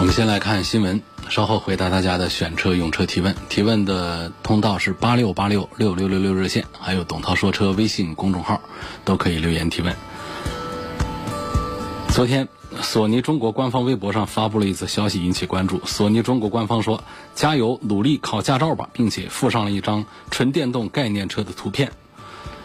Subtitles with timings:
[0.00, 3.36] 我们先来看新闻，稍后回答大家的选车用车提问。
[3.50, 8.58] 提问的通道是八六八六六六六六热线，还有董涛说车微信公众号，
[9.04, 9.94] 都可以留言提问。
[12.08, 12.48] 昨天，
[12.80, 15.78] 索尼中国官方微博上发布了一则消息，引起关注。
[15.84, 17.04] 索尼中国官方说
[17.36, 21.92] ：“加油，努力考驾照吧！”并且附上了一张纯电动概念车的图片。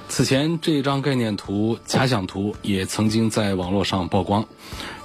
[0.08, 4.46] 此前，这张概念图假想图也曾经在网络上曝光，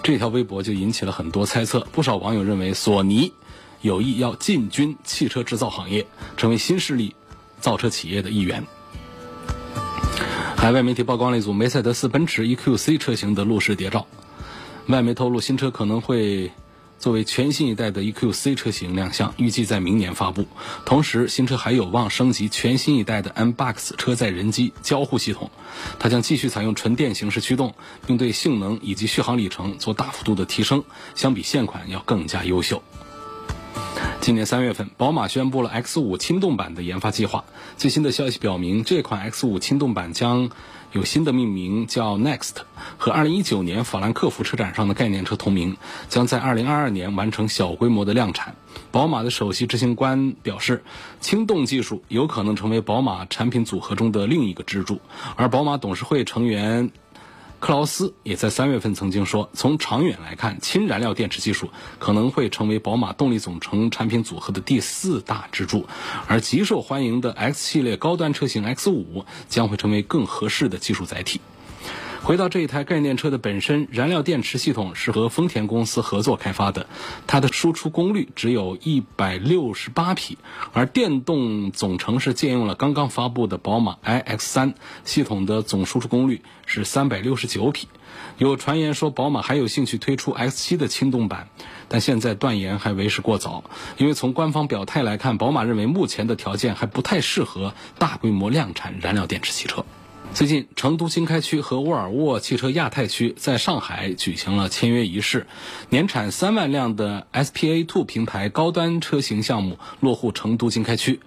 [0.02, 1.80] 这条微博就引起了很多猜测。
[1.91, 3.32] 不少网友认为，索尼
[3.80, 7.14] 有意要进军汽车制造行业，成为新势力
[7.60, 8.64] 造车企业的一员。
[10.56, 14.06] 海外媒体曝光了一组梅赛德斯奔驰 EQC 车型的路试谍照，
[14.86, 16.53] 外媒透露，新车可能会。
[17.01, 20.47] 作为全新一代的 EQC 车型亮相，预计在明年发布。
[20.84, 25.51] 同时，新车还有望升级全新一代的 MBUX 车载人机交互系统，
[25.98, 27.75] 它将继续采用纯电形式驱动，
[28.06, 30.84] 并对性能以及续航里程做大幅度的提升，
[31.15, 32.83] 相比现款要更加优秀。
[34.21, 37.45] 今年三月份，宝马宣布了 X5 轻动版的研发计划。
[37.78, 40.51] 最新的消息表明，这款 X5 轻动版将。
[40.92, 42.55] 有新的命名叫 Next，
[42.98, 45.77] 和2019年法兰克福车展上的概念车同名，
[46.08, 48.56] 将在2022年完成小规模的量产。
[48.91, 50.82] 宝马的首席执行官表示，
[51.20, 55.00] 轻动技术有可能成为宝马产品组合中的另一个支柱，
[55.36, 56.91] 而宝马董事会成员。
[57.61, 65.86] 克劳斯也在三月份曾经说，从长远来看，氢燃料电池技术可能会成为宝马动力总成产品组合的第四大支柱，
[66.27, 71.43] 而极受欢迎的 X 系列高端车型 X 五将会成为更合适的技术载体。
[72.22, 76.86] 回到这一台概念车的本身，燃料电池系统是和丰田公司合作开发的，
[77.26, 80.38] 它的输出功率只有一百六十八匹，
[80.72, 87.88] 而电动总成是借用了刚刚发布的宝马 iX 三系统的总输出功率是三百六十九匹。
[88.38, 91.48] 有传言说宝马还有兴趣推出 X 七的轻动版，
[91.88, 93.64] 但现在断言还为时过早，
[93.97, 99.84] 因为从官方表态来看，宝马认为目前的条件还不太适合大规模量产燃料电池汽车。
[100.32, 105.46] 最近，成都经开区和沃尔沃汽车亚太区在上海举行了签约仪式，
[105.91, 111.20] 年产三万辆的 SPA2 平台高端车型项目落户成都经开区，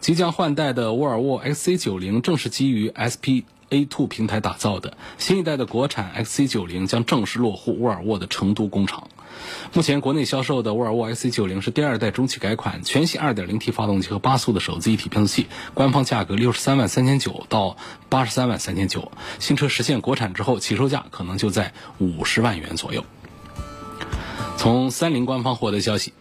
[0.00, 9.08] 即将换代的沃尔沃 XC90 正是基于 SPA2 平台打造的，新一代的国产 XC90 将正式落户沃尔沃的成都工厂。
[9.72, 17.76] 目前国内销售的沃尔沃 XC90 是第二代中期改款，全系 2.0T 发动机和八速的手自一体变速器，官方价格六十三万三千九到
[18.08, 19.12] 八十三万三千九。
[19.38, 23.04] 新车实现国产之后，起售价可能就在五十万元左右。
[24.56, 26.12] 从三菱官方获得消息，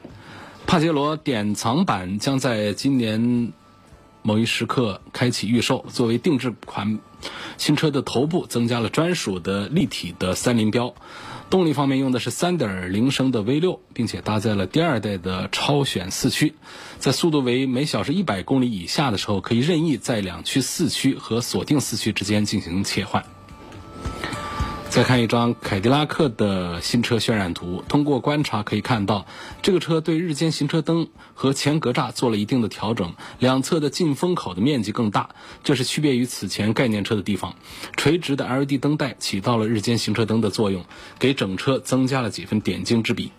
[0.66, 3.52] 帕杰罗典藏版将在今年
[4.22, 7.00] 某一时刻开启预售，作为定制款，
[7.58, 10.94] 新车的头部增加了专属的立体的三菱标。
[11.50, 16.54] 动力方面用的是3.0升的 V6，并且搭载了第二代的超选四驱，
[17.00, 23.26] 在速度为每小时100公里以下的时候，可以任意在两驱四驱和锁定四驱之间进行切换。
[24.90, 29.28] 再看一张凯迪拉克的新车渲染图，通过观察可以看到，
[29.62, 35.30] 这个车对日间行车灯和前格栅做了一定的调整，两侧的进风口的面积更大，
[35.64, 37.54] 这是区别于此前概念车的地方。
[37.98, 40.84] 垂直的 LED 灯带起到了日间行车灯的作用，
[41.20, 43.32] 给整车增加了几分点睛之笔。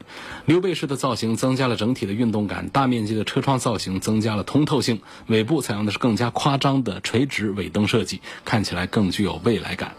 [0.47, 9.93] 溜背式的造型增加了整体的运动感，大面积的车窗造型增加了通透性，尾部采用的是更加夸张的垂直尾灯设计，看起来更具有未来感。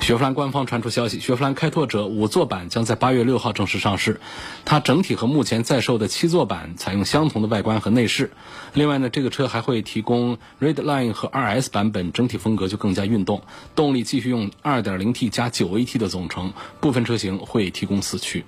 [0.00, 4.20] 雪佛兰官方传出消息，雪佛兰开拓者五座版将在八月六号正式上市。
[4.64, 8.32] 它整体和目前在售的七座版采用相同的外观和内饰。
[8.72, 13.42] 另外呢，这个车还会提供 Redline 和 RS 版本，整体风格就更加运动。
[13.76, 18.44] 动力继续用 2.0T 加 9AT 的总成，部分车型会提供四驱。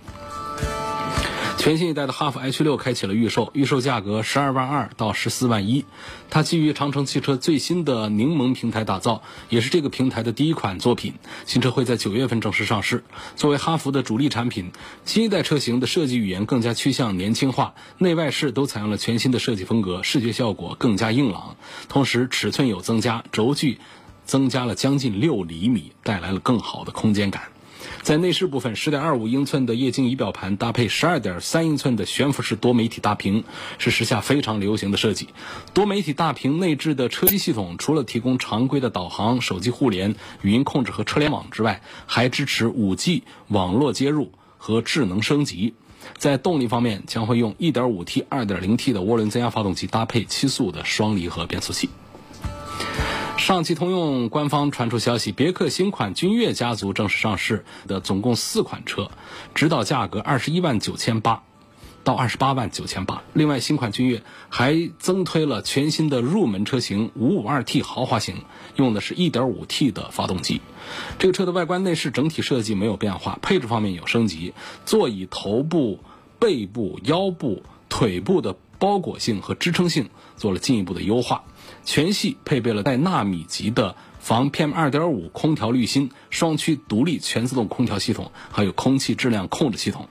[1.59, 5.85] 全新一代的哈弗 H 六开启了预售，预售价格十二万二到十四万一。
[6.29, 11.15] 它基于长城汽车最新的柠檬平台打造，也是这个平台的第一款作品。
[11.47, 13.05] 新车会在九月份正式上市。
[13.37, 14.73] 作为哈弗的主力产品，
[15.05, 21.57] 新一代车型的设计语言更加趋向年轻化，内外饰都采用了全新的设计风格，视觉效果更加硬朗。
[21.89, 23.79] 同时尺寸有增加，轴距
[24.25, 27.52] 增加了将近六厘米，带来了更好的空间感。
[28.03, 33.45] 在内饰部分，10.25英寸的液晶仪表盘搭配12.3英寸的悬浮式多媒体大屏，
[33.79, 35.29] 是时下非常流行的设计。
[35.73, 45.75] 多媒体大屏内置的车机系统，除了提供常规的导航、手机互联、语音控制和车联网之外，还支持 5G 网络接入和智能升级。
[46.19, 51.89] 在动力方面，将会用 1.5T、2.0T 的涡轮增压发动机搭配七速的双离合变速器。
[53.43, 59.11] 上汽通用官方传出消息，别克新款君越家族正式上市的总共四款车，
[59.53, 61.43] 指导价格二十一万九千八
[62.05, 63.25] 到二十八万九千八。
[63.33, 68.37] 另外，新款君越还增推了全新的入门车型五五二 T 豪华型，
[68.77, 70.61] 用的是一点五 T 的发动机。
[71.19, 74.55] 这个车的外观内饰整体设计没有变化，配置方面有升级，
[74.87, 75.99] 座椅头部、
[76.39, 81.43] 背部、腰部、腿部的包裹性和支撑性做了进一步的优化。
[81.85, 90.09] 全系配备了带纳米级的防 PM 二点五空调滤芯、双区独立全自动空调系统，还有空气质量控制系统。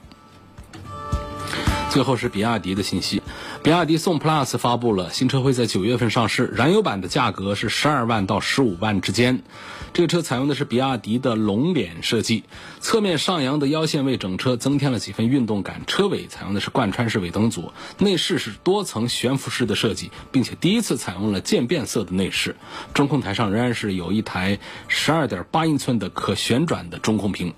[1.89, 3.21] 最后是比亚迪的信息，
[3.63, 9.43] 比亚迪宋 PLUS 发布了新车会在九月份上市，燃油版的价格是十二万到十五万之间。
[9.93, 12.43] 这个车采用的是比亚迪的龙脸设计，
[12.79, 15.81] 侧面上扬的腰线为整车增添了几分运动感。
[15.85, 22.55] 车尾采用的是贯穿式尾灯组，内饰是多层悬浮式的设计，并且第一次采用了渐变色的内饰。
[22.93, 27.53] 中控台上仍然是有一台十二点八英寸的可旋转的中控屏。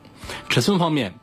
[0.50, 1.14] 尺寸方面。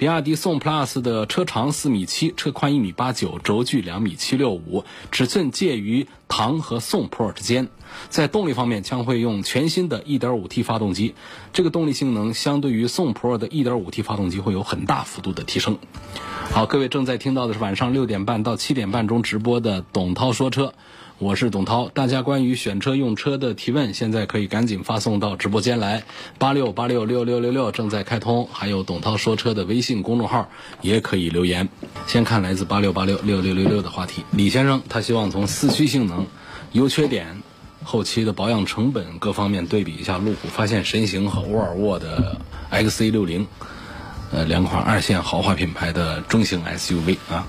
[0.00, 4.82] 比亚迪宋 PLUS 的车长四米七，车宽一米八九，轴距两米七六五，
[5.12, 7.68] 尺寸介于唐和宋 Pro 之间。
[8.08, 11.14] 在动力方面，将会用全新的 1.5T 发动机，
[11.52, 15.76] 这个动力性能相对于宋 Pro 的 1.5T 发动机会有很大幅度的提升。
[16.50, 20.72] 好，各位正在听到的是晚上六点半到七点半中直播的董涛说车。
[21.20, 26.02] 我是董涛，大家关于选车用车的提问，现在可以赶紧发送到直播间来，
[26.38, 30.48] 八六八六六六六六正在开通，还有董涛说车的微信公众号
[30.80, 31.68] 也可以留言。
[32.06, 36.26] 先看来自八六八六六六六六的话题，李先生他希望从四驱性能、
[36.72, 37.42] 优缺点、
[37.84, 42.40] 后期的保养成本各方面对比一下路虎发现神行和沃尔沃的
[42.70, 43.46] XC 六零，
[44.32, 47.46] 呃，两款二线豪华品牌的中型 SUV 啊，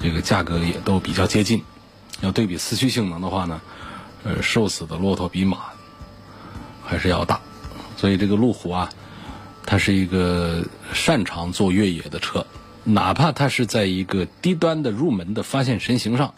[0.00, 1.62] 这个价格也都比较接近。
[2.22, 3.60] 要对比四驱性能的话呢，
[4.22, 5.58] 呃，瘦死的骆驼比马
[6.84, 7.40] 还是要大，
[7.96, 8.88] 所以这个路虎啊，
[9.66, 10.64] 它是一个
[10.94, 12.46] 擅长做越野的车，
[12.84, 16.32] 哪怕它是在一个低端的入门的发现神行上，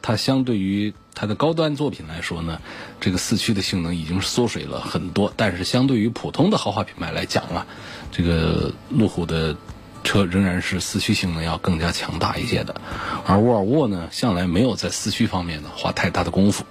[0.00, 2.60] 它相对于它的高端作品来说呢，
[3.00, 7.66] 这个四驱的性能已经缩水了很多，但是相对于普通的豪华品牌来讲啊，
[8.12, 9.56] 这个路虎的。
[10.04, 12.80] 车仍然是四驱性能要更加强大一些的，
[13.26, 16.64] 而沃尔沃呢，向来没有在四驱方面呢花太大的功夫，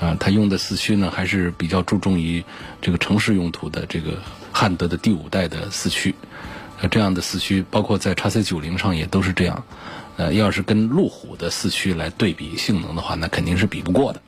[0.00, 2.44] 啊，它用的四驱呢还是比较注重于
[2.80, 4.18] 这个城市用途的这个
[4.52, 6.14] 汉德的第五代的四驱，
[6.80, 9.64] 呃，这样的四驱包括在叉 C 九零上也都是这样，
[10.16, 14.22] 呃，要是跟路虎的四驱来对比性能的话，那肯定是比不过的。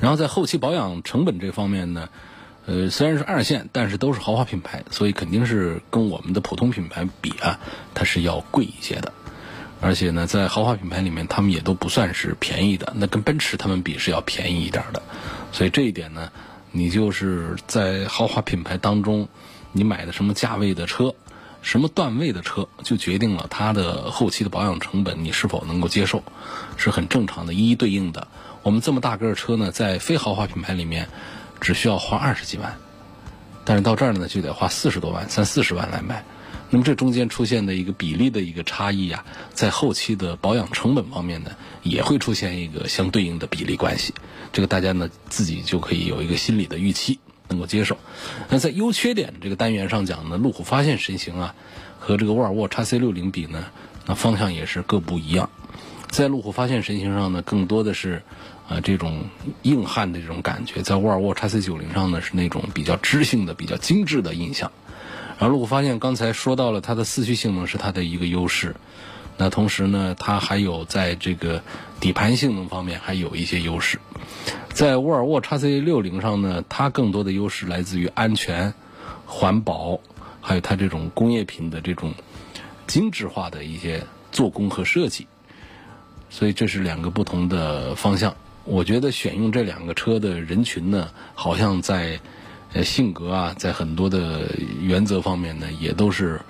[0.00, 2.08] 然后在后期保养成本这方面呢。
[2.64, 7.58] 呃，虽然是二线，但是都是豪华品牌，所以肯定是跟我们的普通品牌比啊，
[7.92, 9.12] 它是要贵一些的。
[9.80, 12.92] 而且呢，在豪华品牌里面，他们也都不算是便宜的。
[12.94, 15.02] 那跟奔驰他们比是要便宜一点的。
[15.50, 16.30] 所以这一点呢，
[16.70, 19.26] 你就是在豪华品牌当中，
[19.72, 21.16] 你买的什么价位的车，
[21.62, 26.22] 什么段位的车，就决定了它的后期的保养成本你是否能够接受，
[26.76, 28.28] 是很正常的，一一对应的。
[28.62, 31.08] 我们这么大个车呢，在非豪华品牌里面。
[31.62, 32.76] 只需要花二十几万，
[33.64, 36.24] 但是到这儿呢就得花四十多万、三四十万来买。
[36.68, 41.52] 那么这中间出现的一个比例的一个差异啊，在后期的保养成本方面呢，
[41.82, 44.12] 也会出现一个相对应的比例关系。
[44.52, 47.96] 这个大家呢自己就可以有一个心理的预期，能够接受。
[48.48, 51.54] 那在优缺点这个单元上讲呢，路虎发现神行啊，
[52.00, 53.66] 和这个沃尔沃 x C 六零比呢，
[54.06, 55.48] 那方向也是各不一样。
[56.10, 58.22] 在路虎发现神行上呢，更多的是。
[58.72, 59.24] 啊，这种
[59.62, 64.72] 硬汉的这种感觉，在沃尔沃 x C 九零上呢，是那种比较知性的、比较精致的印象。
[65.38, 68.76] 然后，路虎发现刚才说到了它的四驱性能是它的一个优势，
[69.36, 71.62] 那同时呢，它还有在这个
[72.00, 73.98] 底盘性能方面还有一些优势。
[74.72, 78.72] 在沃尔沃 x C 六零上呢，它更多的优势来自于安全、
[79.26, 80.00] 环保，
[80.40, 82.14] 还有它这种工业品的这种
[82.86, 85.26] 精致化的一些做工和设计。
[86.30, 88.34] 所以这是两个不同的方向。
[88.64, 92.20] 我觉得选用这两个车的人群呢，好像在
[92.72, 94.48] 呃性格啊，在很多的
[94.80, 96.40] 原则方面呢，也都是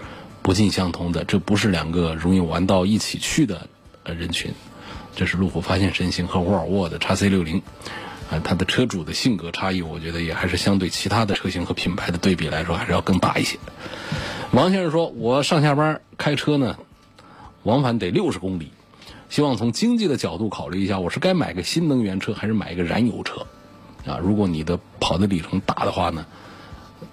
[0.42, 1.24] 不尽相同的。
[1.24, 3.68] 这不是两个容易玩到一起去的
[4.02, 4.52] 呃人群。
[5.14, 7.62] 这是路虎发现神行和沃尔沃的 x C 六零。
[8.30, 13.58] 啊，它的车主的性格差异，我觉得也还是相对其他的车型和品牌的对比来说，还是要更大一些。
[14.52, 16.78] 王先生说：“我上下班开车呢，
[17.62, 18.70] 往返得六十公里，
[19.32, 23.46] 希望从经济的角度考虑一下，我是该买个新能源车还是买一个燃油车？
[24.04, 26.26] 啊，如果你的跑的里程大的话呢，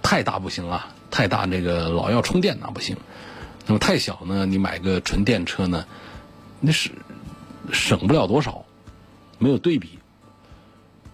[0.02, 2.94] 太大不行啊，太大这个老要充电那不行。
[3.66, 5.86] 那么太小呢，你买个纯电车呢，
[6.60, 6.90] 那是
[7.72, 8.66] 省不了多少，
[9.38, 9.98] 没有对比。”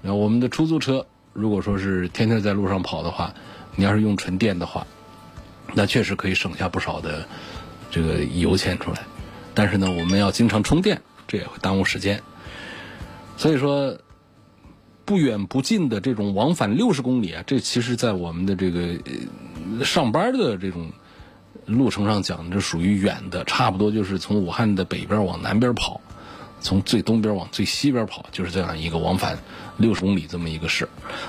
[0.02, 3.32] 那我们的出租车，如果说是天天在路上跑的话，
[3.76, 4.84] 你要是用纯电的话，
[5.72, 7.24] 那确实可以省下不少的
[7.92, 9.04] 这个油钱出来。
[9.56, 12.22] 但是呢，我们要经常充电，这也会耽误时间。
[13.36, 13.98] 所以说，
[15.04, 18.96] 不远不近的这种往返六十公里啊，这其实在我们的这个
[19.84, 20.92] 上班的这种
[21.64, 26.00] 路程上讲，这属于远的，差不多就是从武汉的北边往南边跑。
[26.58, 29.38] 从最东边往最西边跑，就是这样一个往返
[29.76, 30.88] 六十公里这么一个事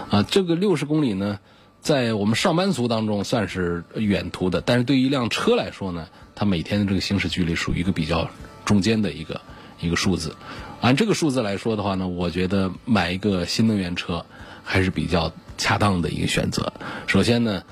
[0.10, 0.24] 啊。
[0.24, 1.39] 这个六十公里呢，
[1.81, 6.07] 在我们上班族当中算是远途的，但是对于一辆车来说呢，
[6.39, 8.29] 它每天的这个行驶距离属于一个比较
[8.63, 9.41] 中间的一个
[9.79, 10.36] 一个数字。
[10.82, 14.24] 按这个数字来说的话呢，我觉得买一个新能源车
[14.63, 16.72] 还是比较恰当的一个选择。
[17.08, 17.63] 首先呢，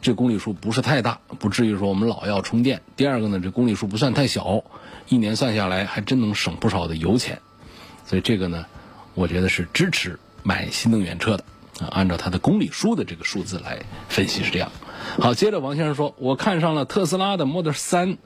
[0.00, 4.64] 这公里数不是太大，不至于说我们老要充电；第二个呢，这公里数不算太小。
[5.08, 7.40] 一年算下来，还真能省不少的油钱，
[8.06, 8.64] 所以这个呢，
[9.12, 11.44] 我觉得是支持买新能源车的
[11.80, 11.88] 啊。
[11.92, 14.72] 按照它的公里数的这个数字来分析是这样。
[15.18, 18.18] 好，接着王先生说，我看上了特斯拉的 Model 3，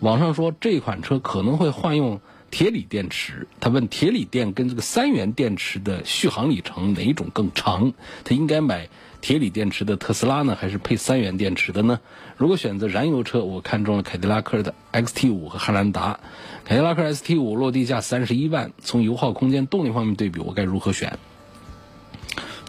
[0.00, 3.48] 网上说这款车可能会换用铁锂电池。
[3.60, 7.92] 他问铁锂电跟这个三元电池的续航里程哪一种更长？
[8.24, 8.88] 他应该买。
[9.20, 12.00] 铁锂电池的特斯拉呢，还是配三元电池的呢？
[12.36, 16.20] 如果选择燃油车，我看中了凯迪拉克的 XT5 和汉兰达。
[16.66, 21.18] 凯迪拉克 ST5 落地价三十一万，从油耗、空间、动力方面对比，我该如何选？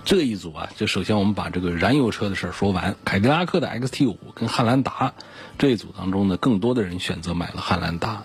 [0.05, 2.95] 这一组啊，就首先我们把这个燃油车的事儿说完。
[3.03, 5.13] 凯迪拉克的 XT5 跟汉兰达
[5.57, 8.23] 这一组当中呢，更多的人选择买了汉兰达，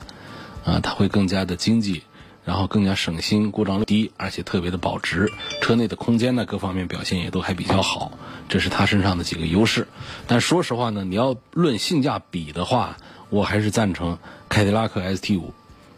[0.65, 2.03] 啊，它会更加的经济。
[2.43, 5.31] 然后更加省心，故障率低，而且特别的保值。
[5.61, 8.13] 车内的空间呢，各方面表现也都还比较好，
[8.49, 9.87] 这是它身上的几个优势。
[10.27, 12.97] 但说实话呢，你要论性价比的话，
[13.29, 14.19] 我还是赞成
[14.49, 15.51] 凯迪拉克 ST5。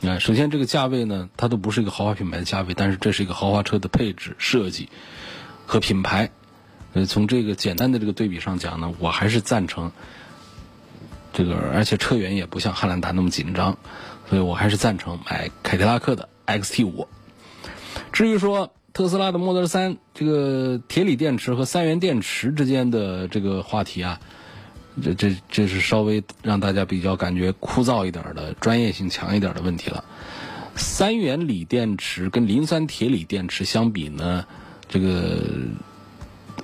[0.02, 4.88] 啊，首先这个价位呢，它都不是一个豪华品牌的价位，但是这是一个豪华车的配置设计
[5.72, 6.30] 和品牌。
[6.92, 9.90] 呃，从这个简单的这个对比上讲呢，我还是赞成
[11.32, 13.78] 这个，而且车源也不像汉兰达那么紧张，
[14.28, 16.28] 所以我还是赞成买凯迪拉克的。
[16.46, 17.08] XT 五，
[18.12, 24.20] 至于说特斯拉的 Model 三这个铁锂电池和三元电池之间的这个话题啊，
[25.02, 30.04] 这这这是稍微让大家比较感觉枯燥一点的专业性强一点的问题了。
[30.76, 34.44] 三元锂电池跟磷酸铁锂电池相比呢，
[34.92, 35.40] 这个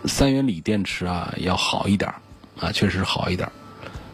[0.04, 2.12] 三元锂电池啊要好一点
[2.60, 3.50] 啊，确实好一点。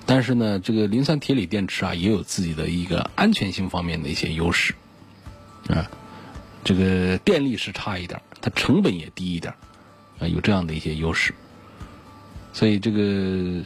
[0.07, 4.73] 但是呢，这个磷酸铁锂电池啊也有自己的一个安全性方面的一些优势。
[5.67, 5.91] 啊，
[6.63, 9.53] 这个电力是差一点，它成本也低一点，
[10.21, 11.35] 啊，有这样的一些优势。
[12.53, 13.65] 所以这个，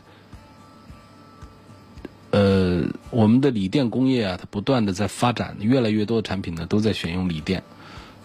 [2.31, 7.62] 呃，我们的锂电工业啊，它不断的在发展，越来越多的产品呢都在选用锂电。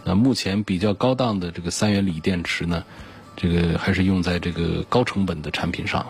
[0.04, 2.84] 那目前比较高档的这个三元锂电池呢，
[3.36, 6.06] 这个还是用在这个高成本的产品上，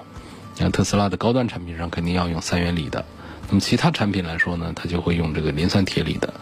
[0.55, 3.05] 像特斯拉的高端产品上肯定要用三元锂的。
[3.49, 6.33] 那么其他产品来说呢，它就会用这个磷酸铁锂的。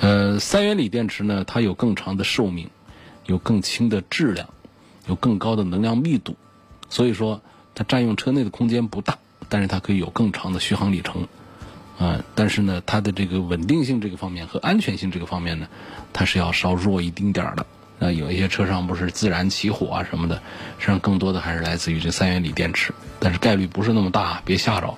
[0.00, 2.68] 呃，三元锂电池呢，它有更长的寿命，
[3.26, 4.48] 有更轻的质量，
[5.06, 6.36] 有更高的能量密度，
[6.90, 7.40] 所以说
[7.74, 9.16] 它占用车内的空间不大，
[9.48, 11.28] 但是它可以有更长的续航里程，
[11.98, 15.68] 啊，但是呢，它的这个稳定性这个方面和安全性这个方面呢，
[16.12, 17.66] 它是要稍弱一丁点儿的。
[17.98, 20.36] 那有一些车上不是自燃起火啊什么的，
[20.78, 24.94] 实际上更多的还是来自于这三元锂电池，但是概率不是那么大，别吓着。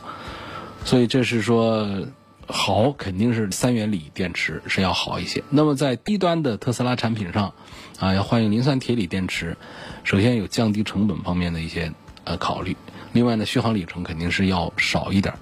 [0.84, 2.06] 所以这是说。
[2.48, 5.42] 好，肯定是三元锂电池是要好一些。
[5.50, 7.52] 那么在低端的特斯拉产品上，
[7.98, 9.56] 啊，要换用磷酸铁锂电池，
[10.04, 12.76] 首先有降低成本方面的一些呃考虑。
[13.12, 15.34] 另外呢，续航里程肯定是要少一点，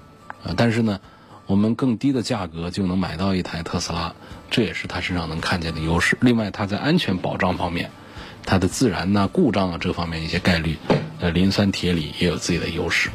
[0.43, 0.99] 啊，但是呢，
[1.45, 4.13] 我们更低的价格就能买到一台特斯拉，
[4.49, 6.17] 这也是它身上能看见的优势。
[6.21, 7.91] 另外，它在安全保障方面，
[8.45, 10.77] 它的自燃呐、故障啊这方面一些概率，
[11.19, 13.09] 呃，磷酸铁锂也有自己的优势。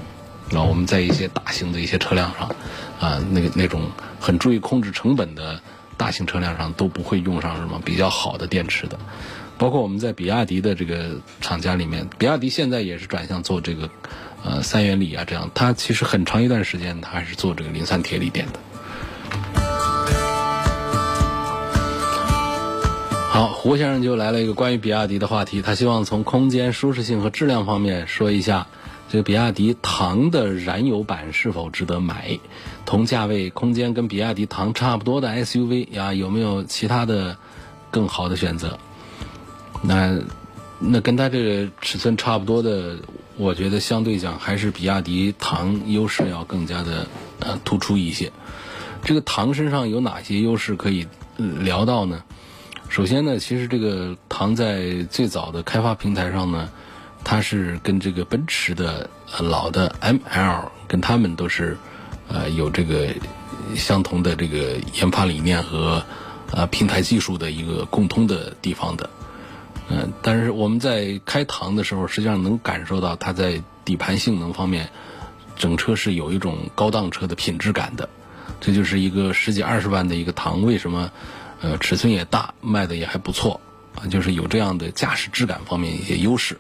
[0.50, 2.54] 然后我们在一些大型的一些车辆上。
[3.00, 5.58] 啊，那个那种很注意控制成本的
[5.96, 8.98] 大型车辆上都不会用上什么比较好的电池的，
[9.56, 13.88] 包括我们在比亚迪的这个厂家里面，比亚迪现在也是转向做这个
[14.44, 18.60] 呃三元锂啊，这样它其实很长一段时间它还是做这个磷酸铁锂电的。
[23.30, 28.66] 好，胡先生就来了一个关于比亚迪的话题，他希望从空间、舒适性和质量方面说一下，
[29.08, 32.40] 这个比亚迪唐的燃油版是否值得买？
[32.84, 37.36] 同价位、空间跟比亚迪唐差不多的 SUV 呀，有没有其他的
[37.90, 38.78] 更好的选择？
[39.82, 40.18] 那
[40.80, 42.96] 那跟它这个尺寸差不多的，
[43.40, 47.06] 我觉得相对讲还是比亚迪唐优势要更加的
[47.38, 48.30] 呃突出一些。
[49.02, 51.06] 这个唐身上有哪些优势可以
[51.38, 52.22] 聊到呢？
[52.90, 56.68] 首先呢，其实这个唐在最早的开发平台上呢，
[57.24, 61.78] 它是跟这个奔驰的老的 ML 跟他们都是
[62.28, 63.08] 呃有这个
[63.74, 66.04] 相同的这个研发理念和
[66.50, 69.08] 呃平台技术的一个共通的地方的。
[69.90, 74.88] 嗯，但是我们在开唐的时候，实际上能感受到它在底盘性能方面，
[75.56, 78.08] 整车是有一种高档车的品质感的。
[78.60, 81.10] 这就是一个十几二十万的一个唐，为什么？
[81.62, 83.60] 呃，尺寸也大，卖的也还不错，
[83.94, 86.58] 啊，就是有这样的驾驶质感方面一些优势。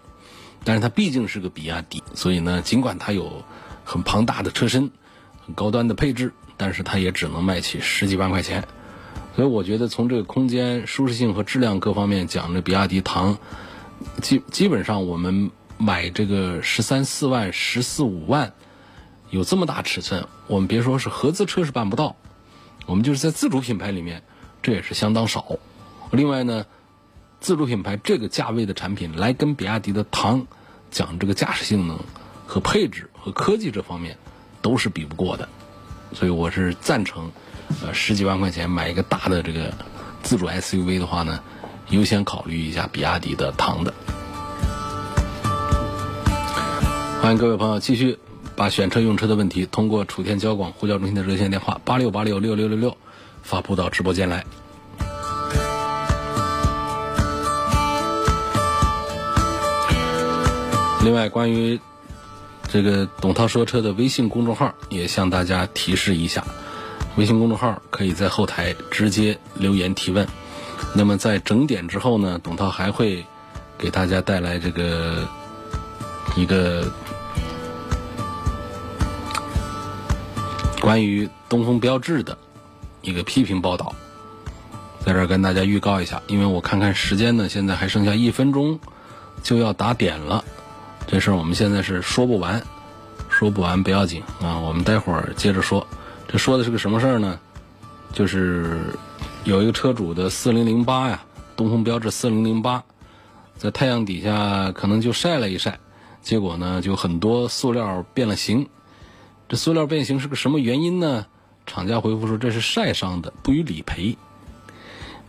[0.62, 3.42] 但是它毕竟是个比亚迪，所以呢，尽管它有
[3.82, 4.90] 很庞大的车身、
[5.46, 8.68] 很高端的配置，但是它也只能卖起十几万块钱。
[9.36, 13.38] 所以我觉得从这个空间、舒适性和质量各方面讲，这比亚迪唐
[14.20, 18.52] 基基本上我们买这个十三四万、十四五万
[19.30, 22.16] 有这么大尺寸，我们别说是合资车是办不到，
[22.86, 24.22] 我们就是在自主品牌里面。
[24.62, 25.56] 这也是相当少。
[26.10, 26.66] 另外呢，
[27.40, 30.46] 自主品牌这个价位的产品来跟比亚迪的唐
[30.90, 31.98] 讲这个驾驶性能
[32.46, 34.18] 和配置和科技这方面
[34.60, 35.48] 都是比不过的。
[36.12, 37.32] 所以我是赞成，
[37.82, 39.72] 呃，十几万块钱买一个大的这个
[40.22, 41.40] 自主 SUV 的话呢，
[41.90, 43.94] 优先考虑一下比亚迪的唐的。
[47.22, 48.18] 欢迎各位朋友继续
[48.56, 52.96] 把选车用车的问题通过楚天交广呼叫中心的热线电话八六八六六六六六。
[53.42, 54.44] 发布到直播间来。
[61.02, 61.80] 另外，关于
[62.70, 66.44] 这个董涛说车的微信公众号，也向大家提示一下：
[67.16, 70.26] 微信公众号可以在后台直接留言提问。
[70.94, 73.24] 那么在整点之后呢，董涛还会
[73.76, 75.28] 给大家带来这个
[76.36, 76.90] 一个
[80.80, 82.36] 关于东风标致的。
[83.02, 83.94] 一个批评报道，
[85.06, 88.78] 在这儿跟大家预告一下，因为我看看时间呢，现在还剩下一分钟
[89.42, 90.44] 就要打点了，
[91.06, 92.62] 这事儿我们现在是说不完，
[93.30, 95.86] 说不完不要紧啊，我们待会儿接着说。
[96.30, 97.40] 这说的是个什么事儿呢？
[98.12, 98.78] 就是
[99.42, 101.20] 有一个车主的四零零八呀，
[101.56, 102.84] 东风标致四零零八，
[103.56, 105.80] 在太阳底下可能就晒了一晒，
[106.22, 108.68] 结果呢就很多塑料变了形。
[109.48, 111.26] 这塑料变形是个什么原因呢？
[111.66, 114.16] 厂家回复说这是晒伤的，不予理赔。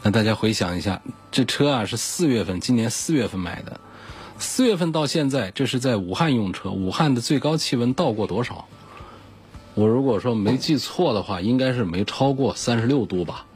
[0.03, 3.79] 那大家回想一下，这车啊是四月份，今年四月份买的，
[4.37, 8.67] 四月份到现在，这是在武汉用车，武汉的最高气温到过多少？
[9.81, 13.47] 我如果说没记错的话，应该是没超过三十六度吧？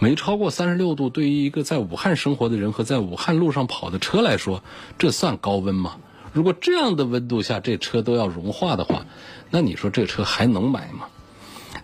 [0.00, 4.64] 没超过三十六度，对于一个在武汉生活的人和在武汉路上跑的车来说，
[4.98, 5.98] 这算高温吗？
[6.32, 9.06] 如果这样的温度下这车都要融化的话，
[9.50, 11.06] 那你说这车还能买吗？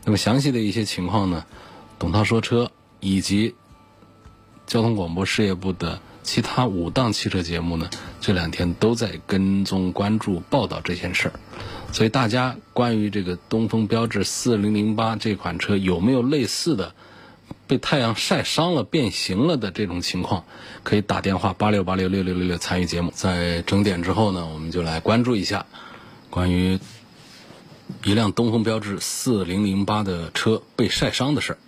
[0.04, 1.44] 那么详细的一些情况呢，
[2.00, 3.54] 董涛说车以及
[4.66, 7.88] 交通广播事业部的其他五档汽车节目呢，
[8.20, 11.34] 这两天都在跟踪关注报道这件事儿。
[11.92, 16.94] 所以大家关于这个东风标致四零零八这款车有没有类似的
[17.66, 20.44] 被太阳晒伤了、变形了的这种情况，
[20.82, 23.12] 可以打电话八六八六六六六六参与节目。
[23.14, 25.66] 在整点之后呢，我们就来关注一下
[26.30, 26.78] 关于。
[28.04, 31.58] 一辆东风标致四零零八的车被晒伤的事儿，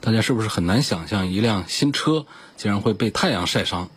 [0.00, 3.90] 大家是不是很难想象一辆新车竟然会被太阳晒伤？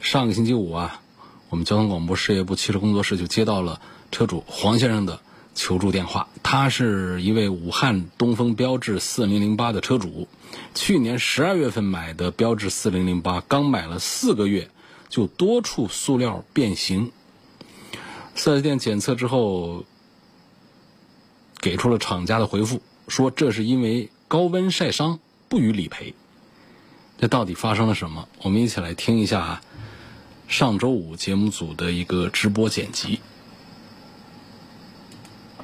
[0.00, 1.00] 上个星期五啊，
[1.48, 3.80] 我们交通广播事业部汽车工作室就接到了
[4.12, 5.20] 车主黄先生的
[5.56, 6.28] 求助电话。
[6.44, 10.28] 他是一位武汉东风标致四零零八的车主，
[10.72, 14.70] 去年十二月份买的标致四零零八，刚买了四个月
[15.08, 17.10] 就多处塑料变形。
[18.36, 19.84] 四 S 店检测之后。
[21.60, 26.12] 给出了厂家的回复，说这是因为高温晒伤，不予理赔。
[27.20, 28.28] 这到底发生了什么？
[28.42, 29.60] 我们一起来听一下啊，
[30.48, 33.20] 上周五节目组的一个直播剪辑。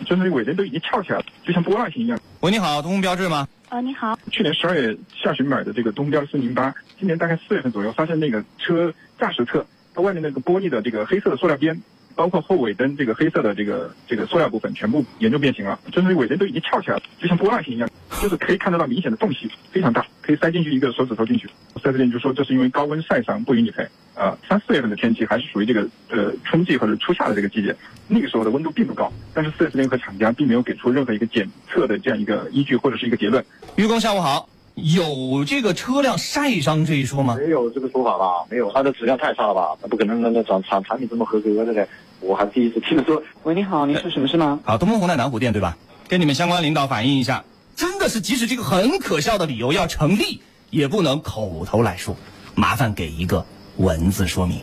[0.05, 2.19] 就是尾灯都已经翘起来了，就像波浪形一样。
[2.41, 3.47] 喂，你好，东风标致吗？
[3.69, 4.19] 呃，你好。
[4.31, 11.81] 去年十二月下旬买的这个东风标四零八，今年大概四月份左右，发现那个车驾驶侧它外面那个玻璃的这个黑色的塑料边。
[12.19, 17.89] 包括后尾灯这个黑色的这个这个塑料部分全部严重变形了，就是尾灯都已经翘起来了，就像波浪形一样。
[18.21, 21.47] 就是可以看得到明显的缝隙非常大，可以塞进去一个手指头进去。
[21.81, 23.87] 四 S 店就说这是因为高温晒伤不予理赔。
[24.17, 27.73] 啊，三四月份的天气还是属于这个呃春季或者初夏的这个季节，
[28.09, 33.45] 那个时候的温度并不高，但是四 S 店和厂家并没有给出任何一个检测的这样一个依据或者是一个结论。
[33.77, 34.49] 于工，下午好。
[34.75, 37.37] 有这个车辆晒伤这一说吗？
[37.37, 38.45] 没有这个说法吧？
[38.49, 39.77] 没有，它的质量太差了吧？
[39.83, 41.87] 那不可能，那那产产产品这么合格的嘞？
[42.21, 43.23] 我还第一次听说。
[43.45, 44.61] 喂，你好，您是什么事吗？
[44.67, 45.77] 好，东风红泰南湖店对吧？
[46.09, 47.45] 跟你们相关领导反映一下，
[47.77, 52.17] 真的是即使这个很可笑的理由要成立，也不能口头来说，
[52.55, 53.45] 麻烦给一个
[53.77, 54.61] 文字说明。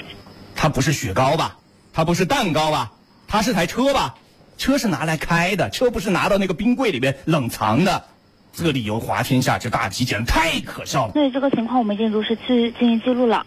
[0.56, 1.58] 它不是雪糕吧？
[1.94, 2.92] 它不是蛋糕吧？
[3.28, 4.16] 它是台车吧？
[4.58, 8.04] 车是拿来开的，车不是拿到那个冰柜里面冷藏的。
[8.54, 11.12] 这个理由滑天下之大稽，简直太可笑了。
[11.12, 13.46] 对这个情况，我们已经如实去进行记录了。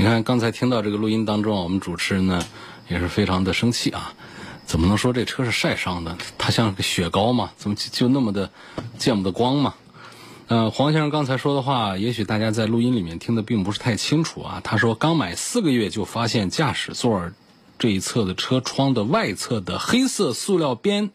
[0.00, 2.42] 你看，刚才听到这个录音当中，我们主持人呢
[2.88, 4.14] 也是非常的生气啊！
[4.64, 6.16] 怎么能说这车是晒伤的？
[6.38, 7.50] 它像个雪糕嘛？
[7.58, 8.50] 怎么就那么的
[8.96, 9.74] 见不得光嘛？
[10.48, 14.62] 呃，黄先生刚才说的话，也许大家在录音里面听的并不是太清楚啊。
[14.64, 17.30] 他说，刚买四个月就发现驾驶座
[17.78, 21.10] 这一侧的车窗的外侧的黑色塑料边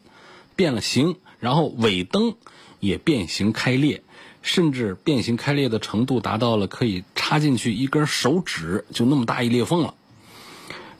[0.54, 1.16] 变了形。
[1.40, 2.36] 然后尾灯
[2.78, 4.04] 也变形开裂，
[4.46, 9.94] 甚至变形开裂的程度达到了可以插进去一根手指就那么大一裂缝了。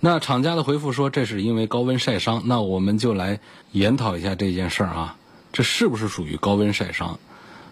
[0.01, 2.43] 那厂家的回复说这是因为高温晒伤。
[2.47, 3.39] 那我们就来
[3.71, 5.17] 研讨一下这件事儿啊，
[5.53, 7.21] 这是不是属于高温晒伤？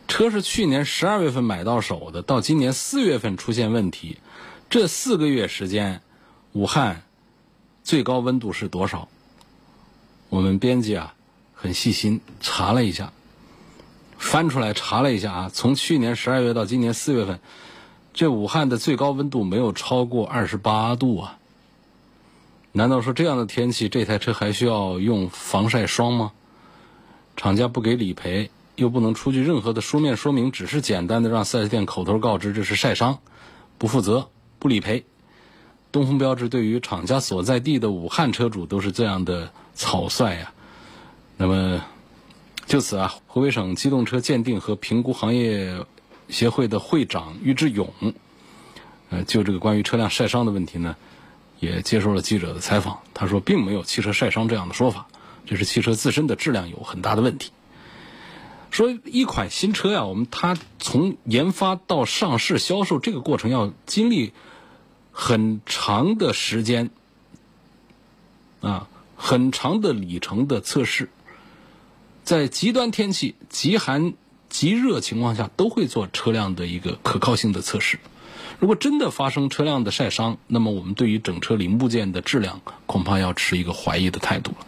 [0.06, 4.18] 车是去年十二月份买到手的，到今年四月份出现问题，
[4.70, 6.02] 这四个月时间，
[6.52, 7.02] 武汉
[7.82, 9.08] 最高温度是多少？
[10.28, 11.14] 我们编辑啊。
[11.56, 13.10] 很细心查了一下，
[14.24, 17.38] 翻出来查了一下啊，从去年十二月到今年四月份，
[18.14, 21.38] 这武汉的最高温度没有超过二十八度啊。
[22.72, 26.32] 难道说这样的天气，这台车还需要用防晒霜吗？
[27.36, 33.18] 厂家不给理赔，又不能出具任何的书面说明，只是简单的让四 S 店口头告知这是晒伤，
[33.76, 35.04] 不负责不理赔。
[35.92, 40.50] 东风标致对于厂家所在地的武汉车主都是这样的草率呀。
[41.36, 41.84] 那么，
[42.66, 45.84] 就此啊，湖北省机动车鉴定和评估行业
[46.28, 47.92] 协会的会长于志勇，
[49.10, 50.96] 呃，就这个关于车辆晒伤的问题呢，
[51.60, 53.00] 也接受了记者的采访。
[53.12, 55.06] 他说，并没有汽车晒伤这样的说法，
[55.46, 57.52] 这是汽车自身的质量有很大的问题。
[58.70, 64.32] 说一款新车呀，我们它从研发到上市销售这个过程要经历
[65.12, 66.90] 很长的时间，
[68.62, 71.10] 啊，很长的里程的测试。
[72.24, 74.14] 在极端天气、极寒、
[74.48, 77.98] 极热情况下，都会做车辆的一个可靠性的测试。
[78.58, 84.66] 如果真的发生车辆的晒伤，那么我们对于整车零部件的质量恐怕要持一个怀疑的态度了。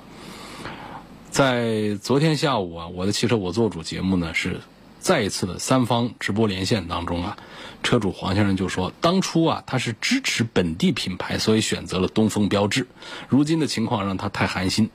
[1.31, 4.61] 在昨天下午啊，我的汽车我做主节目呢是
[4.99, 7.38] 再一次的三方直播连线当中啊，
[7.83, 12.87] 车主黄先生就说，当初啊他是支持本地品牌，所以选择了东风标致。
[13.29, 14.90] 如今的情况让他太寒心，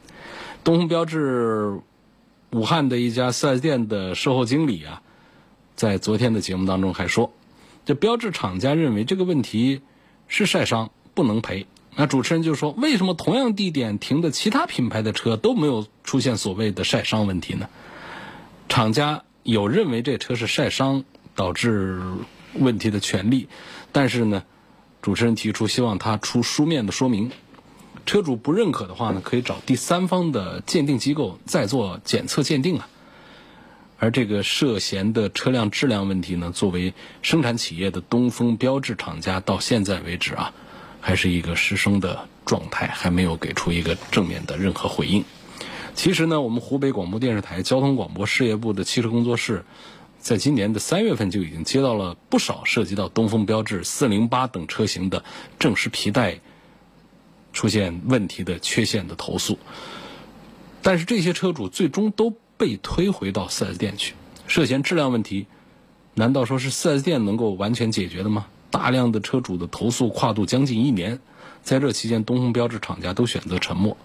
[0.63, 1.79] 东风标致。
[2.51, 5.01] 武汉的一家四 S 店的售后经理啊，
[5.75, 7.31] 在昨天的节目当中还说，
[7.85, 9.81] 这标志厂家认为这个问题
[10.27, 11.65] 是晒伤，不能赔。
[11.95, 17.69] 那主持人就说，为什么同样地点停的其他品牌的车都没有出现所谓的晒伤问题呢？
[18.67, 21.03] 厂家有认为这车是晒伤
[21.35, 22.01] 导致
[22.53, 23.47] 问题的权利，
[23.91, 24.43] 但是呢，
[25.01, 27.31] 主持人提出希望他出书面的说明。
[28.05, 32.87] 车主不认可的话呢，可以找第三方的鉴定机构再做检测鉴定啊。
[33.99, 40.53] 而这个涉嫌的车辆质量问题呢，作为生产企业的东风标致厂家，到现在为止啊，
[40.99, 45.23] 还是一个失声的状态，还没有给出一个正面的任何回应。
[45.93, 49.63] 其实呢，我们湖北广播电视台交通广播事业部的汽车工作室，
[50.17, 55.23] 在今年的三月份就已经接到了不少涉及到东风标致四零八等车型的
[55.59, 56.39] 正时皮带。
[57.53, 59.59] 出现问题的缺陷的投诉，
[60.81, 64.13] 但是这些车主最终都被推回到 4S 店去，
[64.47, 65.47] 涉嫌质量问题，
[66.13, 68.47] 难道说是 4S 店能够完全解决的吗？
[68.69, 71.19] 大量的车主的投诉跨度将近一年，
[71.61, 73.97] 在这期间，东风标致厂家都选择沉默，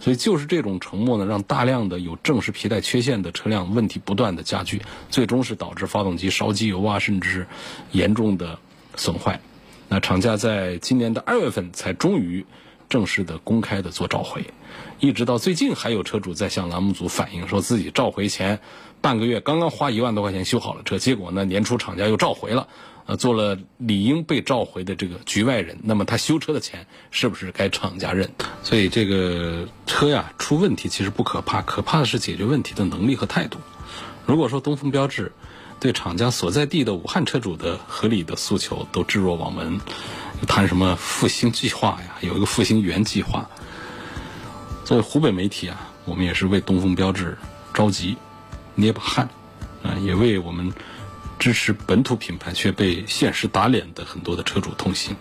[0.00, 4.80] 所以就是这种沉默呢，让大量的有正时皮带缺陷的车辆问题不断的加剧，
[5.10, 7.46] 最终是导致发动机烧机油啊，甚至是
[7.92, 8.58] 严重的
[8.96, 9.40] 损坏。
[9.88, 12.46] 那厂家在今年的二月份才终于。
[12.88, 14.44] 正式的、公开的做召回，
[15.00, 18.60] 一直到最近还有车主在向栏目组反映，说自己召回前
[19.00, 22.68] 半个月刚刚花一万多块钱修好了车，结果呢年初厂家又召回了，
[23.06, 28.30] 呃，做了理应被召回的这个局外人，那么他修车的钱是不是该厂家认？
[28.62, 33.58] 所以这个车呀出问题其实不可怕，可怕的是解决问题的能力和态度。
[34.24, 35.32] 如果说东风标致
[35.78, 39.80] 对厂家所在地的武汉车主的合理的诉求都置若罔闻，
[40.44, 43.48] 谈什么复兴计划呀，有一个复兴原计划。
[44.84, 47.36] 作为湖北媒体啊，我们也是为东风标致
[47.72, 48.16] 着急，
[48.74, 49.28] 捏把汗，
[49.82, 50.72] 啊，也为我们
[51.38, 55.16] 支持本土品牌却被现实打脸的很多的车主痛心。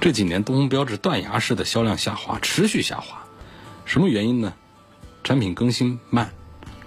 [0.00, 3.24] 这几年东风标致断崖式的销量下滑，持续下滑，
[3.84, 4.52] 什么原因呢？
[5.24, 6.30] 产品更新慢，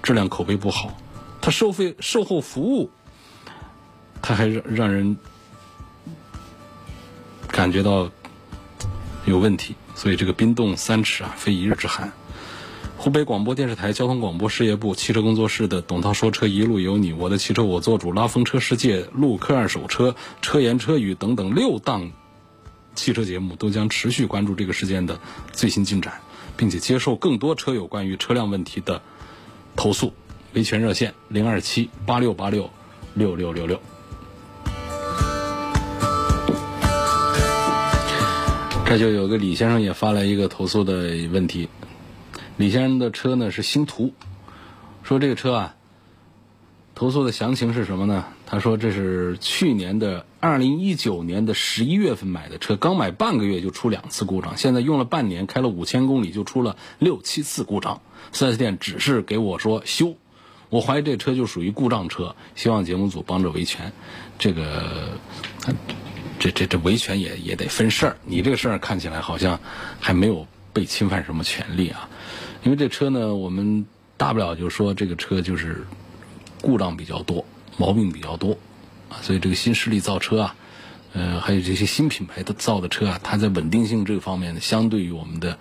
[0.01, 0.97] 质量口碑不好。
[1.41, 2.89] 它收费售后服务，
[4.21, 5.17] 它还让让人
[7.59, 8.09] 感觉到
[9.25, 12.13] 有问题，所以这个冰冻三尺啊，非一日之寒。
[12.97, 22.13] 湖北广播电视台交通广播事业部汽车工作室的董涛说车一路有你，我的汽车我做主，拉风车世界，路客二手车，车言车语等等六档
[22.95, 25.19] 汽车节目都将持续关注这个事件的
[25.51, 26.21] 最新进展，
[26.55, 29.01] 并且接受更多车友关于车辆问题的
[29.75, 30.13] 投诉。
[30.53, 32.69] 维权热线零二七八六八六
[33.15, 33.81] 六六六六。
[38.89, 41.69] 这就有个李先生也发来一个投诉的问题。
[42.57, 44.15] 李先生的车呢是星途，
[45.03, 45.75] 说这个车啊，
[46.95, 48.25] 投诉的详情是什么呢？
[48.47, 58.01] 他说这是去年的二零一九年的十一月份买的车，刚买半个月就出两次故障，现在用了半年，开了五千公里就出了六七次故障。
[58.33, 60.15] 4S 店只是给我说修。
[60.71, 63.93] 我怀疑这车就属于故障车，希望节目组帮着维权。
[64.39, 65.11] 这个，
[66.39, 68.17] 这这这维权也也得分事儿。
[68.25, 69.59] 你这个事儿看起来好像
[69.99, 72.09] 还没有被侵犯什么权利啊？
[72.63, 73.85] 因为这车呢，我们
[74.17, 75.85] 大不了就说这个车就是
[76.61, 77.45] 故障比较多，
[77.77, 78.57] 毛病比较多
[79.09, 79.21] 啊。
[79.21, 80.55] 所以这个新势力造车啊，
[81.13, 85.57] 呃，还有这些新品牌的造的车啊，它在稳定性这个方面呢，相对于我们的。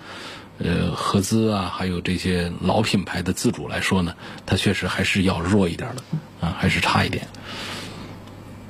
[0.61, 6.03] 呃，合资啊，还有这些老品牌的自主来说呢，它确实还是要弱一点的，
[6.41, 7.29] 啊，还是差一点。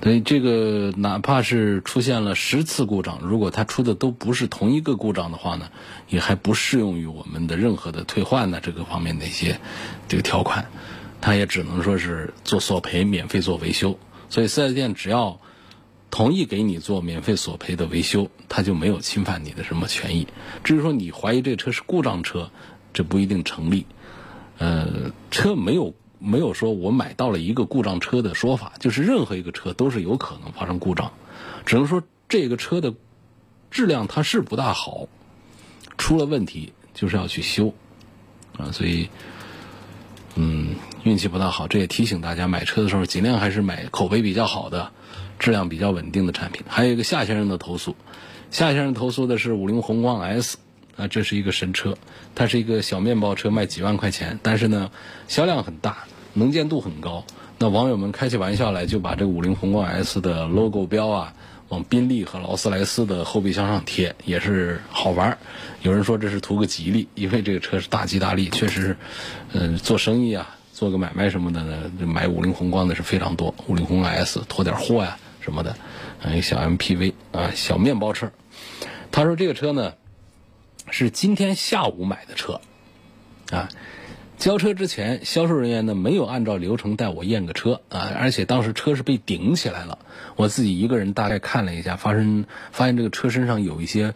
[0.02, 5.70] 所以这个哪怕是出现了十次故障，如果它出的都不是同一个故障的话呢，
[6.08, 9.60] 也还不适用于我们的任何的退换呢这个方面的一些
[10.08, 10.66] 这个条款，
[11.20, 13.98] 它也只能说是做索赔，免费做维修。
[14.30, 15.40] 所以四 S 店只要。
[16.10, 20.26] 同意给你做免费索赔的维修，他就没有侵犯你的什么权益。
[20.64, 22.50] 至于说你怀疑这车是故障车，
[22.94, 23.84] 这不一定成立。
[24.56, 31.12] 呃，车没有没有说我买到了一个故障车的说法，就是任何一个车都是有可能发生故障，
[31.66, 32.94] 只能说这个车的
[33.70, 35.06] 质量它是不大好，
[35.96, 37.72] 出了问题就是要去修
[38.56, 38.72] 啊。
[38.72, 39.08] 所以，
[40.34, 44.92] 嗯，运气不大好，这也提醒大家买车的时候尽量还是买口碑比较好的。
[45.38, 47.94] 质量比较稳定的产品，还有一个夏先生的投诉，
[48.50, 50.58] 夏先生投诉的是五菱宏光 S，
[50.98, 51.96] 啊，这是一个神车，
[52.34, 54.90] 它是一个小面包车，卖几万块钱，但是呢，
[55.28, 55.98] 销量很大，
[56.34, 57.24] 能见度很高。
[57.56, 61.32] 那网友们开起玩笑来，就把这五菱宏光 S 的 logo 标啊，
[61.68, 65.38] 往宾利和劳斯莱斯的后备箱上贴，也是好玩。
[65.82, 68.96] 有人说这是图个吉利，因为这个车是大吉大利，确实，
[69.52, 75.16] 嗯，做生意啊，做个买卖什么的呢，买五菱宏光的是非常多，五菱宏光 S 拖点货呀。
[75.40, 75.74] 什么的，
[76.30, 78.30] 一个小 MPV 啊，小面包车。
[79.10, 79.94] 他说这个车呢，
[80.90, 82.60] 是今天下午买的车，
[83.50, 83.68] 啊，
[84.38, 89.98] 交车之前销售人员呢没有按照流程带我验个车啊，而且当时车是被顶起来了，
[90.36, 94.14] 我自己一个人大概看了一下，发生发现这个车身上有一些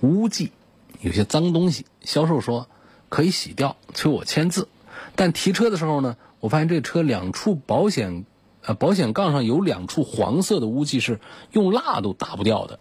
[0.00, 0.52] 污迹，
[1.00, 1.86] 有些脏东西。
[2.02, 2.68] 销售说
[3.08, 4.68] 可以洗掉，催我签字，
[5.16, 8.24] 但提车的时候呢，我发现这车两处保险。
[8.60, 11.20] 呃，保险杠上有两处黄色的污迹，是
[11.52, 12.80] 用蜡都打不掉的。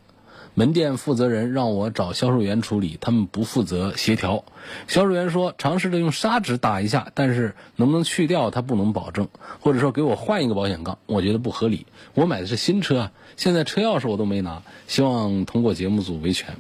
[0.58, 4.44] 门店负责人让我找销售员处理，他们不负责协调。
[4.88, 9.28] 销售员说尝试着用砂纸打一下，但是能不能去掉他不能保证，
[9.60, 11.86] 或者说给我换一个保险杠，我觉得不合理。
[12.16, 16.56] 我买的是新车啊，现在车钥匙我都没拿，希望通过节目组维权。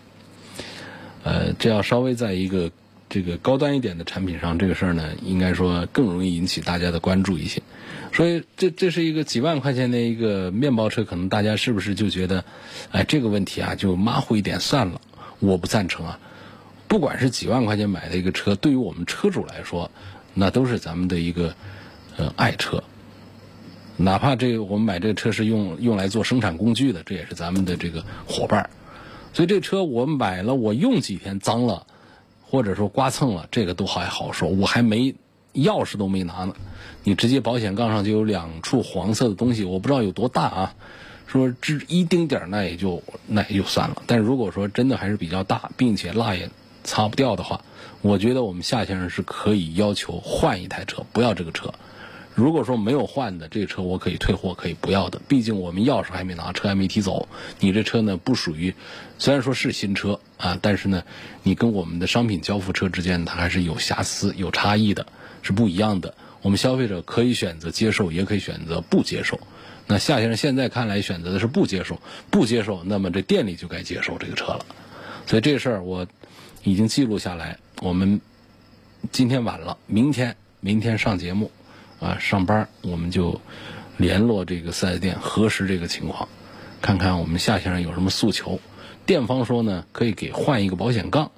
[1.23, 2.69] 呃，这要稍微在一个
[3.09, 7.61] 这个高端一点的产品上，这个事儿呢，应该说更容易引起大家的关注一些。
[8.13, 12.43] 所以，这这是一个几万块钱的一个面包车，可能大家是不是就觉得，
[12.91, 15.01] 哎，这个问题啊，就马虎一点算了？
[15.39, 16.19] 我不赞成啊！
[16.87, 19.91] 不管是几万块钱买的一个车，对于我们车主来说，
[20.33, 21.53] 那都是咱们的一个
[22.15, 22.83] 呃爱车。
[23.97, 28.69] 哪怕这个我们买这个车是用用来做生产工具的，这也是咱们的这个伙伴。
[29.33, 31.85] 所以这车我买了，我用几天脏了，
[32.49, 35.15] 或者说刮蹭了，这个都还好说，我还没。
[35.53, 36.53] 钥匙都没拿呢，
[37.03, 40.75] 你直接保险杠上就有两处黄色的东西，我不知道有多大啊，
[41.25, 44.03] 说只一丁点那也就那也就算了。
[44.05, 46.51] 但如果说真的还是比较大，并且蜡也
[46.83, 47.61] 擦不掉的话，
[48.03, 51.73] 我觉得我们夏先生是可以要求换一台车，不要这个车。
[52.37, 55.19] 如果说没有换的这个车，我可以退货，可以不要的。
[55.27, 57.27] 毕竟我们钥匙还没拿，车还没提走。
[57.59, 58.75] 你这车呢，不属于，
[59.17, 61.01] 虽然说是新车啊，但是呢，
[61.41, 65.07] 你跟我们的商品交付车之间，它还是有瑕疵、有差异的，
[65.41, 66.13] 是不一样的。
[66.43, 69.39] 我们消费者可以选择接受，也可以选择不接受。
[69.87, 74.63] 那夏先生现在看来选择的是不接受，不接受，那么这店里就该接受这个车了。
[75.25, 76.05] 所以这事儿我
[76.61, 77.57] 已经记录下来。
[77.81, 78.21] 我们
[79.11, 81.49] 今天晚了，明天明天上节目。
[81.99, 83.41] 啊，上班我们就
[83.97, 86.29] 联络这个四 S 店核实这个情况，
[86.81, 88.59] 看看我们夏先生有什么诉求。
[89.07, 91.31] 店方说呢，可以给换一个保险杠，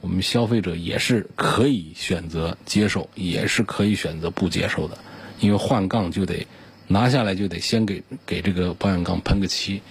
[0.00, 4.96] 我们消费者也是可以选择接受，也是可以选择不接受的。
[5.40, 6.46] 因为换杠就得
[6.86, 9.82] 拿下来，就得先给给这个保险杠喷个漆。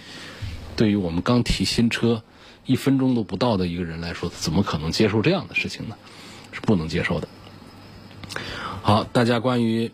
[0.75, 2.23] 对于我们刚提新车
[2.65, 5.95] 一分钟都不到的一个人来说，怎么可能接受这样的事情呢？
[6.51, 7.27] 是不能接受的。
[8.81, 9.91] 好，大家关于。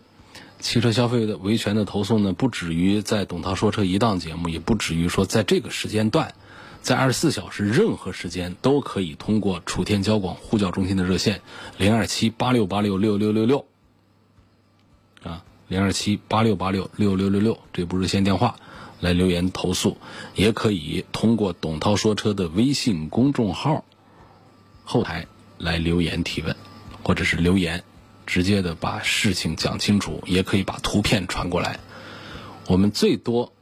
[0.64, 6.34] 汽车消费的维权的投诉呢，不止于在董涛说车一档节目，也不止于说在这个时间段，
[6.80, 11.42] 在二十四小时任何时间都可以通过楚天交广呼叫中心的热线
[11.76, 13.66] 零二七八六八六六六六六
[15.22, 18.56] 啊，零二七八六八六六六六六这部热线电话
[19.00, 19.98] 来留言投诉，
[20.34, 23.84] 也可以通过董涛说车的微信公众号
[24.82, 25.26] 后台
[25.58, 26.56] 来留言提问，
[27.02, 27.84] 或者是留言。
[28.26, 31.78] 直接的把事情讲清楚，也可以把图片传过来。
[32.66, 33.52] 我们最多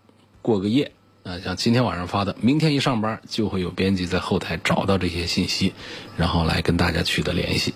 [0.41, 0.93] 过个夜
[1.25, 5.73] 啊，像今天晚上发的，明天一上班就会有编辑在后台找到这些信息，
[6.17, 7.75] 然后来跟大家取得联系。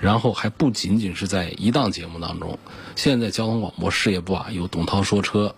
[0.00, 2.58] 然后还不仅仅是在一档节目当中，
[2.96, 5.54] 现在交通广播事业部啊，有董涛说车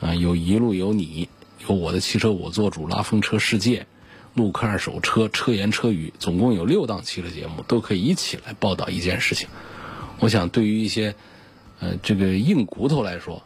[0.00, 1.28] 啊，有一路有你，
[1.66, 3.86] 有我的汽车我做主，拉风车世界。
[4.34, 9.48] 陆客二手车车言车语，总共有六档汽车节目，都可以一起来报道一件事情。
[10.18, 11.14] 我想，对于一些
[11.78, 13.42] 呃这个硬骨头来说，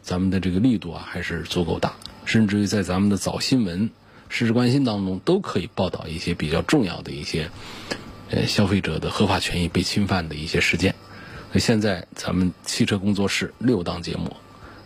[0.00, 1.94] 咱们的这个力度啊还是足够大。
[2.24, 3.90] 甚至于在咱们的早新闻、
[4.28, 7.50] 时事关心当中，都可以报道一些比较重要的一些
[8.30, 10.94] 呃消费者的合法权益被侵犯的一些事件。
[11.52, 14.36] 那现在咱们汽车工作室六档节目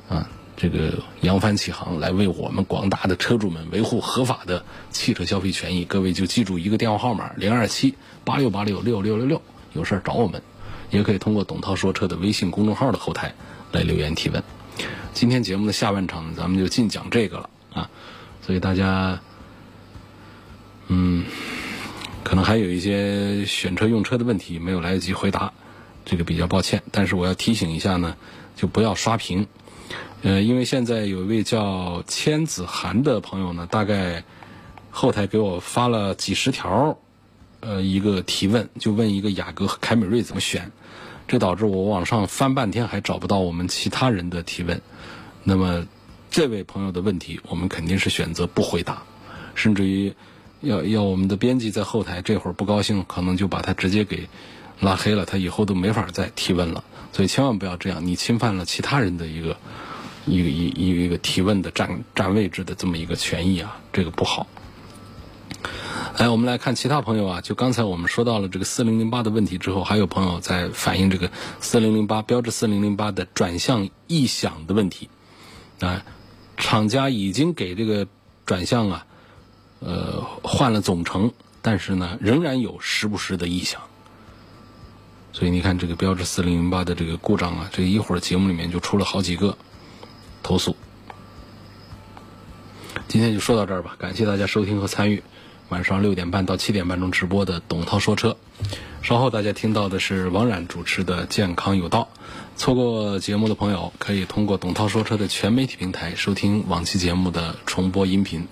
[0.09, 0.31] 啊。
[0.57, 5.85] 这个扬帆起航，来为我们广大的车主们维护合法的汽车消费权益。
[5.85, 9.43] 各位就记住一个电话号码：零二七八六八六六六六六。
[9.73, 10.43] 有事找我们，
[10.91, 13.35] 也可以通过董涛说车的微信公众号的后台
[13.73, 14.43] 来留言提问。
[15.15, 17.91] 今天节目的下半场，咱们就尽讲这个了啊！
[18.43, 19.21] 所以大家，
[20.88, 21.25] 嗯，
[22.23, 25.53] 可能还有一些选车用车的问题没有来得及回答，
[26.05, 26.83] 这个比较抱歉。
[26.91, 28.17] 但是我要提醒一下呢，
[28.55, 29.47] 就不要刷屏。
[30.23, 34.25] 呃，因为现在有一位叫千子涵的朋友呢，大概
[34.91, 36.99] 后台给我发了几十条，
[37.61, 40.71] 呃，一个提问，就问一个雅阁和凯美瑞怎么选，
[41.27, 44.81] 这导致我网上翻半天还找不到我们其他人的提问。
[45.43, 45.87] 那么，
[46.31, 49.03] 这位朋友的问题，我们肯定是选择不回答，
[49.55, 50.15] 甚至于
[50.61, 54.29] 要要我们的编辑在后台这会儿不高兴，可能就把他直接给
[54.81, 56.83] 拉黑了，他以后都没法再提问了。
[57.13, 59.57] 所以千万不要这样，你侵犯了其他人的一个。
[60.25, 64.47] 一个一一个一个提问的占占位置的这么一个权益啊，这个不好。
[66.17, 75.09] 来，我们来看其他朋友啊，就刚才我们说到了这个四零零八的问题之后，还有朋友在反映这个四零零八标致四零零八的转向异响的问题
[75.81, 76.05] 啊，
[76.57, 78.07] 厂家已经给这个
[78.47, 79.07] 转向啊，
[79.81, 81.33] 呃换了总成，
[81.63, 83.83] 但是呢仍然有时不时的异响。
[85.33, 89.57] 所以你看这个标致四零零八的这个故障啊，这一会儿节目里面就出了好几个。
[90.45, 90.75] 投诉，
[93.07, 93.95] 今天就说到这儿吧。
[93.97, 95.23] 感谢大家收听和参与
[95.68, 98.37] 晚上六点半到七点半钟直播的董涛说车。
[99.03, 102.09] 稍后大家听到的是王冉主持的健康有道。
[102.57, 108.49] 错过节目的朋友，可以通过董涛说车的全媒体平台收听往期节目的重播音频。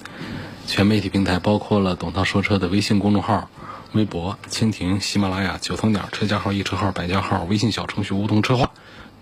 [0.68, 3.50] 全媒体平台包括了董涛说车的微信公众号、
[3.92, 8.70] 微博、蜻蜓、喜马拉雅、九层鸟车架号、一车号、百家号、微信小程序梧桐车话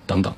[0.07, 0.35] 等等。